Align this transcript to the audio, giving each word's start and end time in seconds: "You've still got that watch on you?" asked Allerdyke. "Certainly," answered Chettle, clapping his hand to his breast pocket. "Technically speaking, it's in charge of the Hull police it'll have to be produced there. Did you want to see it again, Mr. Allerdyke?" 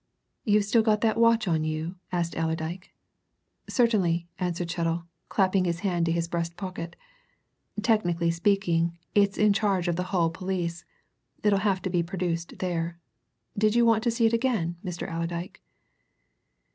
"You've 0.45 0.63
still 0.65 0.81
got 0.81 1.01
that 1.01 1.19
watch 1.19 1.47
on 1.47 1.63
you?" 1.63 1.93
asked 2.11 2.33
Allerdyke. 2.35 2.89
"Certainly," 3.69 4.27
answered 4.39 4.69
Chettle, 4.71 5.03
clapping 5.29 5.65
his 5.65 5.81
hand 5.81 6.07
to 6.07 6.11
his 6.11 6.27
breast 6.27 6.57
pocket. 6.57 6.95
"Technically 7.83 8.31
speaking, 8.31 8.97
it's 9.13 9.37
in 9.37 9.53
charge 9.53 9.87
of 9.87 9.97
the 9.97 10.05
Hull 10.09 10.31
police 10.31 10.85
it'll 11.43 11.59
have 11.59 11.83
to 11.83 11.89
be 11.91 12.01
produced 12.01 12.57
there. 12.57 12.97
Did 13.55 13.75
you 13.75 13.85
want 13.85 14.01
to 14.05 14.09
see 14.09 14.25
it 14.25 14.33
again, 14.33 14.75
Mr. 14.83 15.07
Allerdyke?" 15.07 15.61